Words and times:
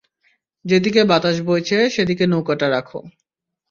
যেদিকে 0.65 1.01
বাতাস 1.03 1.37
বইছে, 1.41 1.77
সেদিকে 1.89 2.25
নৌকাটা 2.27 2.67
রাখো। 2.69 2.99